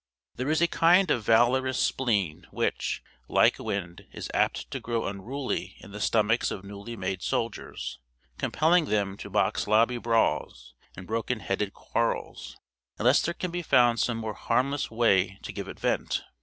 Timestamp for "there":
0.33-0.49, 13.21-13.35